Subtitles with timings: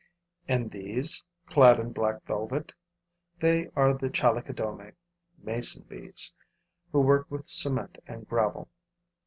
[0.47, 2.71] And these, clad in black velvet?
[3.39, 4.93] They are Chalicodomae
[5.43, 6.33] [mason bees],
[6.91, 8.67] who work with cement and gravel.